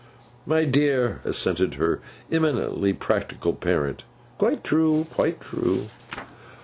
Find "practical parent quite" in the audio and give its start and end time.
2.91-4.63